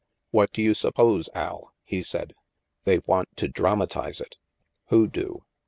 "What 0.31 0.51
do 0.51 0.63
you 0.63 0.73
suppose, 0.73 1.29
Al," 1.35 1.75
he 1.83 2.01
said;" 2.01 2.33
they 2.85 2.97
want 3.05 3.37
to 3.37 3.47
dramatize 3.47 4.19
it." 4.19 4.35
"Who 4.87 5.05
do?" 5.05 5.45